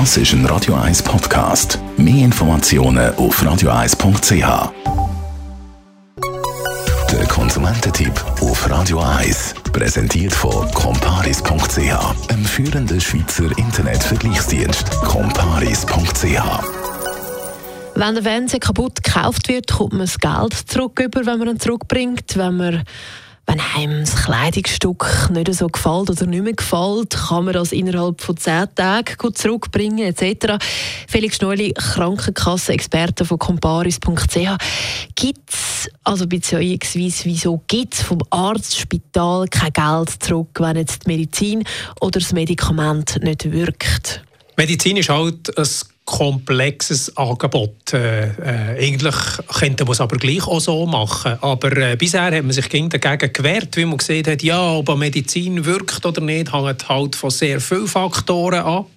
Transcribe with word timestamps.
Das 0.00 0.16
ist 0.16 0.32
ein 0.32 0.44
Radio 0.46 0.74
1 0.74 1.04
Podcast. 1.04 1.78
Mehr 1.96 2.24
Informationen 2.24 3.14
auf 3.14 3.40
radio1.ch. 3.40 4.72
Der 7.12 7.26
Konsumententipp 7.28 8.12
auf 8.40 8.68
Radio 8.68 8.98
1 8.98 9.54
präsentiert 9.72 10.34
von 10.34 10.68
comparis.ch, 10.72 12.28
einem 12.28 12.44
führenden 12.44 13.00
Schweizer 13.00 13.56
Internetvergleichsdienst. 13.56 14.90
comparis.ch 15.02 16.42
wenn 17.94 18.14
der 18.14 18.24
Fernseher 18.24 18.58
kaputt 18.58 19.04
gekauft 19.04 19.46
wird, 19.46 19.70
kommt 19.70 19.92
man 19.92 20.00
das 20.00 20.18
Geld 20.18 20.54
zurück 20.68 20.98
über, 20.98 21.24
wenn 21.24 21.38
man 21.38 21.50
ihn 21.50 21.60
zurückbringt. 21.60 22.36
Wenn 22.36 22.56
man 22.56 22.82
wenn 23.46 23.60
einem 23.76 24.00
das 24.00 24.24
Kleidungsstück 24.24 25.30
nicht 25.30 25.52
so 25.54 25.68
gefällt 25.68 26.10
oder 26.10 26.26
nicht 26.26 26.42
mehr 26.42 26.52
gefällt, 26.54 27.10
kann 27.10 27.44
man 27.44 27.54
das 27.54 27.72
innerhalb 27.72 28.20
von 28.20 28.36
zehn 28.36 28.66
Tagen 28.74 29.16
gut 29.18 29.36
zurückbringen 29.36 30.14
etc. 30.14 30.56
Felix 31.08 31.36
Schneuli, 31.36 31.72
Krankenkasse-Experte 31.74 33.24
von 33.24 33.38
comparis.ch. 33.38 34.56
Gibt 35.14 35.50
es, 35.52 35.90
also 36.04 36.26
beziehungsweise 36.26 37.24
wieso 37.24 37.62
gibt 37.66 37.94
es 37.94 38.02
vom 38.02 38.18
Arzt, 38.30 38.78
Spital 38.78 39.46
kein 39.48 39.72
Geld 39.72 40.22
zurück, 40.22 40.48
wenn 40.58 40.76
jetzt 40.76 41.04
die 41.04 41.10
Medizin 41.10 41.64
oder 42.00 42.20
das 42.20 42.32
Medikament 42.32 43.22
nicht 43.22 43.50
wirkt? 43.50 44.22
Medizin 44.56 44.96
ist 44.96 45.08
halt 45.08 45.56
ein 45.58 45.68
komplexes 46.04 47.16
Angebot. 47.16 47.94
Äh, 47.94 48.26
äh, 48.26 48.78
eigentlich 48.78 49.14
könnte 49.58 49.84
man 49.84 49.92
es 49.92 50.00
aber 50.02 50.18
gleich 50.18 50.46
auch 50.46 50.60
so 50.60 50.84
machen. 50.84 51.38
Aber 51.40 51.74
äh, 51.76 51.96
bisher 51.96 52.24
hat 52.24 52.42
man 52.44 52.52
sich 52.52 52.68
dagegen 52.68 53.32
gewehrt, 53.32 53.76
wie 53.76 53.86
man 53.86 53.96
gesehen 53.96 54.26
hat, 54.26 54.42
ja, 54.42 54.60
ob 54.72 54.90
eine 54.90 54.98
Medizin 54.98 55.64
wirkt 55.64 56.04
oder 56.04 56.20
nicht, 56.20 56.52
hängt 56.52 56.88
halt 56.88 57.16
von 57.16 57.30
sehr 57.30 57.58
vielen 57.58 57.88
Faktoren 57.88 58.60
ab. 58.60 58.90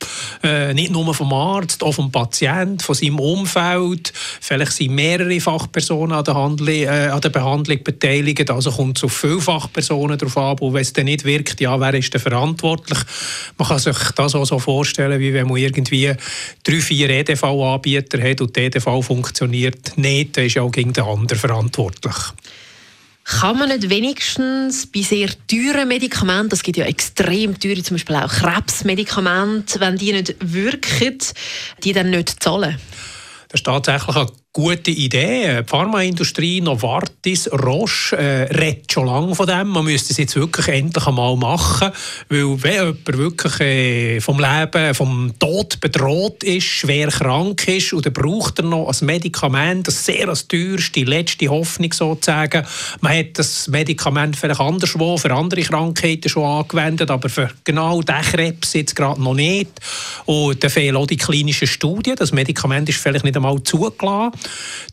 Äh, 0.43 0.73
nicht 0.73 0.91
nur 0.91 1.13
vom 1.13 1.31
Arzt, 1.31 1.81
auch 1.81 1.93
vom 1.93 2.11
Patienten, 2.11 2.81
von 2.81 2.93
seinem 2.93 3.19
Umfeld. 3.19 4.11
Vielleicht 4.41 4.73
sind 4.73 4.93
mehrere 4.93 5.39
Fachpersonen 5.39 6.17
an 6.17 6.25
der, 6.25 6.35
Handl 6.35 6.67
äh, 6.67 6.87
an 6.87 7.21
der 7.21 7.29
Behandlung 7.29 7.83
beteiligt, 7.83 8.51
also 8.51 8.69
kommt 8.69 8.97
es 8.97 9.05
auf 9.05 9.13
viele 9.13 9.39
Fachpersonen 9.39 10.17
darauf 10.17 10.37
an. 10.37 10.59
Und 10.59 10.73
wenn 10.73 10.81
es 10.81 10.91
dann 10.91 11.05
nicht 11.05 11.23
wirkt, 11.23 11.61
ja, 11.61 11.79
wer 11.79 11.93
ist 11.93 12.13
denn 12.13 12.19
verantwortlich? 12.19 12.99
Man 13.57 13.67
kann 13.69 13.79
sich 13.79 13.97
das 14.15 14.35
auch 14.35 14.45
so 14.45 14.59
vorstellen, 14.59 15.21
wie 15.21 15.33
wenn 15.33 15.47
man 15.47 15.57
irgendwie 15.57 16.13
drei, 16.65 16.79
vier 16.81 16.96
vier 16.97 17.09
EDV-Anbieter 17.11 18.21
hat 18.23 18.41
und 18.41 18.55
die 18.55 18.61
EDV 18.61 19.01
funktioniert 19.03 19.97
nicht, 19.97 20.35
dann 20.35 20.45
ist 20.45 20.55
ja 20.55 20.63
auch 20.63 20.71
gegen 20.71 20.93
den 20.93 21.03
anderen 21.03 21.39
verantwortlich. 21.39 22.15
Kann 23.23 23.59
man 23.59 23.69
nicht 23.69 23.89
wenigstens 23.89 24.87
bei 24.87 25.01
sehr 25.01 25.29
teuren 25.47 25.89
Medikamenten, 25.89 26.53
es 26.53 26.63
gibt 26.63 26.77
ja 26.77 26.85
extrem 26.85 27.59
teure, 27.59 27.83
zum 27.83 27.95
Beispiel 27.95 28.15
auch 28.15 28.29
Krebsmedikamente, 28.29 29.79
wenn 29.79 29.97
die 29.97 30.13
nicht 30.13 30.35
wirken, 30.39 31.17
die 31.83 31.93
dann 31.93 32.09
nicht 32.09 32.41
zahlen? 32.41 32.77
Das 33.49 33.59
ist 33.59 33.65
tatsächlich 33.65 34.15
eine 34.15 34.27
gute 34.57 34.89
Idee. 34.89 35.61
Die 35.61 35.69
Pharmaindustrie, 35.69 36.61
Novartis, 36.61 37.47
Roche 37.51 38.17
äh, 38.17 38.43
redet 38.51 38.91
schon 38.91 39.05
lange 39.05 39.35
von 39.35 39.45
dem. 39.45 39.67
Man 39.67 39.85
müsste 39.85 40.13
es 40.13 40.17
jetzt 40.17 40.35
wirklich 40.35 40.67
endlich 40.67 41.05
einmal 41.05 41.37
machen, 41.37 41.91
weil 42.27 42.63
wenn 42.63 42.73
jemand 42.73 43.17
wirklich 43.17 43.59
äh, 43.59 44.19
vom 44.19 44.39
Leben, 44.39 44.95
vom 44.95 45.31
Tod 45.37 45.79
bedroht 45.79 46.43
ist, 46.43 46.63
schwer 46.63 47.09
krank 47.09 47.67
ist 47.67 47.93
und 47.93 48.07
dann 48.07 48.13
braucht 48.13 48.57
er 48.57 48.65
noch 48.65 48.89
ein 48.89 49.05
Medikament, 49.05 49.87
das 49.87 50.03
sehr 50.03 50.27
als 50.27 50.47
teuerste, 50.47 51.03
letzte 51.03 51.49
Hoffnung 51.49 51.93
sozusagen. 51.93 52.65
Man 53.01 53.15
hat 53.15 53.37
das 53.37 53.67
Medikament 53.67 54.37
vielleicht 54.37 54.59
anderswo 54.59 55.17
für 55.17 55.35
andere 55.35 55.61
Krankheiten 55.61 56.29
schon 56.29 56.43
angewendet, 56.43 57.11
aber 57.11 57.29
für 57.29 57.51
genau 57.63 58.01
diesen 58.01 58.21
Krebs 58.23 58.73
jetzt 58.73 58.95
gerade 58.95 59.21
noch 59.21 59.35
nicht. 59.35 59.69
Und 60.25 60.63
dann 60.63 60.71
fehlen 60.71 60.95
auch 60.95 61.05
die 61.05 61.17
klinischen 61.17 61.67
Studien. 61.67 62.15
Das 62.15 62.31
Medikament 62.31 62.89
ist 62.89 62.97
vielleicht 62.97 63.23
nicht 63.23 63.35
einmal 63.35 63.61
zugelassen 63.61 64.31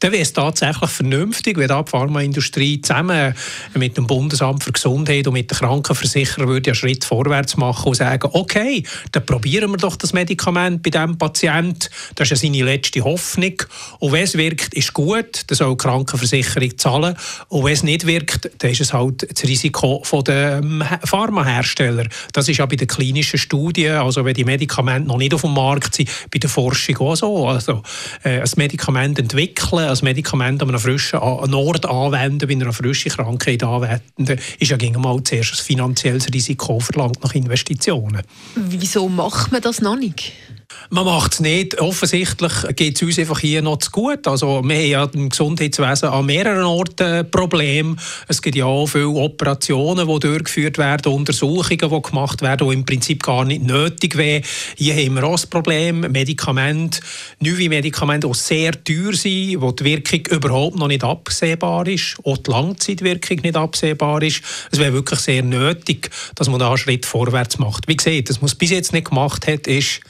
dann 0.01 0.13
wäre 0.13 0.23
es 0.23 0.33
tatsächlich 0.33 0.91
vernünftig, 0.91 1.57
wenn 1.57 1.69
die 1.69 1.91
Pharmaindustrie 1.91 2.81
zusammen 2.81 3.35
mit 3.75 3.97
dem 3.97 4.07
Bundesamt 4.07 4.65
für 4.65 4.73
Gesundheit 4.73 5.27
und 5.27 5.35
mit 5.35 5.51
den 5.51 5.59
Krankenversicherern 5.59 6.49
würde 6.49 6.71
einen 6.71 6.75
Schritt 6.75 7.05
vorwärts 7.05 7.57
machen 7.57 7.89
und 7.89 7.95
sagen, 7.95 8.29
okay, 8.33 8.85
dann 9.13 9.27
probieren 9.27 9.71
wir 9.71 9.79
doch 9.79 9.97
das 9.97 10.13
Medikament 10.13 10.83
bei 10.83 10.91
diesem 10.91 11.19
Patienten. 11.19 11.89
Das 12.15 12.31
ist 12.31 12.43
ja 12.43 12.49
seine 12.49 12.65
letzte 12.65 13.03
Hoffnung. 13.03 13.55
Und 13.99 14.13
wenn 14.13 14.25
es 14.25 14.37
wirkt, 14.37 14.75
ist 14.75 14.93
gut, 14.93 15.43
dann 15.47 15.57
soll 15.57 15.71
die 15.71 15.77
Krankenversicherung 15.79 16.79
zahlen. 16.79 17.17
Und 17.49 17.65
wenn 17.65 17.73
es 17.73 17.83
nicht 17.83 18.07
wirkt, 18.07 18.51
dann 18.59 18.71
ist 18.71 18.81
es 18.81 18.93
halt 18.93 19.27
das 19.31 19.45
Risiko 19.45 20.03
der 20.27 20.59
ähm, 20.59 20.83
Pharmahersteller. 21.05 22.07
Das 22.33 22.49
ist 22.49 22.59
ja 22.59 22.67
bei 22.67 22.77
den 22.77 22.89
klinischen 22.89 23.39
Studien, 23.39 23.97
also 23.97 24.25
wenn 24.25 24.35
die 24.35 24.45
Medikamente 24.45 25.09
noch 25.09 25.19
nicht 25.19 25.35
auf 25.35 25.43
dem 25.43 25.55
Markt 25.55 25.95
sind, 25.95 26.11
bei 26.31 26.39
der 26.39 26.51
Forschung 26.51 26.99
auch 26.99 27.17
so. 27.17 27.49
Also 27.49 27.83
äh, 28.23 28.41
ein 28.41 28.51
Medikament 28.57 29.34
entwickeln, 29.35 29.85
als 29.85 30.03
Medikament 30.03 30.63
an 30.63 30.69
einem 30.69 30.79
frischen 30.79 31.19
Ort 31.19 31.87
anwenden, 31.87 32.47
bei 32.49 32.55
einer 32.55 32.73
frischen 32.73 33.11
Krankheit 33.11 33.63
anwenden, 33.63 34.39
ist 34.59 34.71
ja 34.71 34.77
gegen 34.77 35.01
mal 35.01 35.23
zuerst 35.23 35.53
ein 35.53 35.65
finanzielles 35.65 36.33
Risiko 36.33 36.79
verlangt 36.81 37.23
nach 37.23 37.35
Investitionen. 37.35 38.23
Wieso 38.55 39.09
macht 39.09 39.53
man 39.53 39.61
das 39.61 39.81
noch 39.81 39.97
nicht? 39.97 40.33
Man 40.91 41.05
macht 41.07 41.35
es 41.35 41.41
nicht. 41.41 41.81
Offensichtlich 41.81 42.53
geht 42.77 42.97
es 42.97 43.03
uns 43.03 43.19
einfach 43.19 43.41
hier 43.41 43.63
noch 43.63 43.79
zu 43.79 43.91
gut. 43.91 44.27
Also, 44.29 44.63
wir 44.63 44.77
haben 44.77 44.87
ja 44.87 45.05
im 45.13 45.29
Gesundheitswesen 45.29 46.09
an 46.09 46.27
mehreren 46.27 46.65
Orten 46.65 47.31
Probleme. 47.31 47.97
Es 48.29 48.43
gibt 48.43 48.57
ja 48.57 48.67
auch 48.67 48.87
viele 48.87 49.09
Operationen, 49.09 50.07
die 50.07 50.19
durchgeführt 50.21 50.79
werden, 50.79 51.13
Untersuchungen, 51.13 51.79
die 51.79 52.03
gemacht 52.03 52.43
werden, 52.43 52.69
die 52.69 52.75
im 52.75 52.85
Prinzip 52.85 53.23
gar 53.23 53.45
nicht 53.45 53.65
nötig 53.65 54.17
wären. 54.17 54.45
Hier 54.77 54.95
haben 54.95 55.17
wir 55.17 55.25
auch 55.25 55.33
das 55.33 55.47
Problem, 55.47 56.01
Medikamente, 56.01 57.01
neue 57.41 57.69
Medikamente, 57.69 58.29
die 58.29 58.35
sehr 58.35 58.73
teuer 58.85 59.15
sind, 59.15 59.61
wo 59.61 59.73
die 59.73 59.85
Wirkung 59.85 60.27
überhaupt 60.27 60.77
noch 60.77 60.89
nicht 60.89 61.05
absehbar 61.05 61.87
ist, 61.87 62.17
auch 62.25 62.39
die 62.39 62.51
Langzeitwirkung 62.51 63.39
nicht 63.43 63.57
absehbar 63.57 64.23
ist. 64.23 64.43
Es 64.71 64.79
wäre 64.79 64.93
wirklich 64.93 65.21
sehr 65.21 65.43
nötig, 65.43 66.11
dass 66.35 66.49
man 66.49 66.61
da 66.61 66.69
einen 66.69 66.79
Schritt 66.79 67.07
vorwärts 67.07 67.59
macht. 67.59 67.89
Wie 67.89 67.97
gesagt, 67.97 68.31
das, 68.31 68.41
man 68.41 68.51
bis 68.59 68.71
jetzt 68.71 68.93
nicht 68.93 69.09
gemacht 69.09 69.47
hat, 69.47 69.67
ist, 69.67 70.01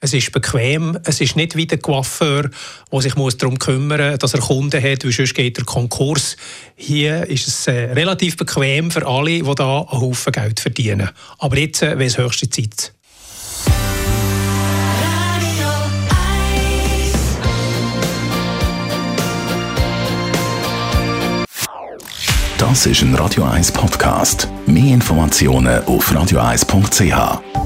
es 0.00 0.12
ist 0.12 0.32
bequem. 0.32 0.98
Es 1.04 1.20
ist 1.20 1.36
nicht 1.36 1.56
wie 1.56 1.66
der 1.66 1.78
Coiffeur, 1.78 2.50
der 2.92 3.00
sich 3.00 3.14
darum 3.14 3.58
kümmern 3.58 4.10
muss, 4.10 4.18
dass 4.18 4.34
er 4.34 4.40
Kunden 4.40 4.82
hat, 4.82 5.04
weil 5.04 5.12
sonst 5.12 5.34
geht 5.34 5.56
der 5.56 5.64
Konkurs. 5.64 6.36
Hier 6.74 7.26
ist 7.28 7.48
es 7.48 7.66
äh, 7.66 7.92
relativ 7.92 8.36
bequem 8.36 8.90
für 8.90 9.06
alle, 9.06 9.42
die 9.42 9.54
da 9.54 9.80
einen 9.80 10.00
Haufen 10.00 10.32
Geld 10.32 10.60
verdienen. 10.60 11.10
Aber 11.38 11.56
jetzt 11.58 11.82
äh, 11.82 11.98
wäre 11.98 12.04
es 12.04 12.18
höchste 12.18 12.48
Zeit. 12.50 12.92
Das 22.58 22.86
ist 22.86 23.02
ein 23.02 23.14
Radio 23.14 23.44
1 23.44 23.72
Podcast. 23.72 24.48
Mehr 24.66 24.94
Informationen 24.94 25.84
auf 25.84 26.10
radio1.ch. 26.10 27.65